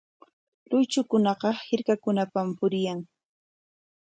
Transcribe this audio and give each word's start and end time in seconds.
Luychukunaqa 0.69 1.49
hirkakunapam 1.65 2.47
puriyan. 2.57 2.99